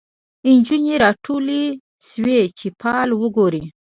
[0.55, 1.63] نجونې راټولي
[2.09, 3.63] شوی چي فال وګوري